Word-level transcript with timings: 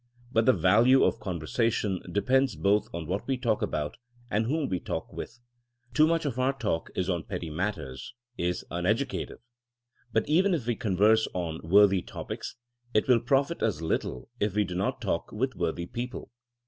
But 0.31 0.47
the 0.47 0.53
value 0.53 1.03
of 1.03 1.19
conversation 1.19 2.01
depends 2.11 2.55
both 2.55 2.87
on 2.91 3.05
what 3.05 3.27
we 3.27 3.37
talk 3.37 3.61
about, 3.61 3.97
and 4.31 4.47
whom 4.47 4.67
we 4.67 4.79
talk 4.79 5.13
with. 5.13 5.37
Too 5.93 6.07
much 6.07 6.25
of 6.25 6.39
our 6.39 6.53
talk 6.57 6.89
is 6.95 7.07
on 7.07 7.21
petty 7.25 7.51
mat 7.51 7.75
ters, 7.75 8.15
is 8.35 8.65
uneducative. 8.71 9.41
And 10.15 10.27
even 10.27 10.55
if 10.55 10.65
we 10.65 10.75
converse 10.75 11.27
on 11.35 11.61
worthy 11.63 12.01
topics, 12.01 12.55
it 12.95 13.07
will 13.07 13.19
profit 13.19 13.61
us 13.61 13.79
little 13.81 14.27
if 14.39 14.55
we 14.55 14.63
do 14.63 14.73
not 14.73 15.01
talk 15.01 15.31
with 15.31 15.55
worthy 15.55 15.85
people. 15.85 16.31